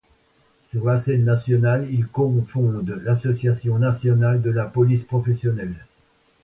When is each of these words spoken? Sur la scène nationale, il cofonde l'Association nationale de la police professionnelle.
Sur 0.71 0.85
la 0.87 0.99
scène 0.99 1.25
nationale, 1.25 1.87
il 1.91 2.07
cofonde 2.07 2.99
l'Association 3.03 3.77
nationale 3.77 4.41
de 4.41 4.49
la 4.49 4.65
police 4.65 5.03
professionnelle. 5.03 5.75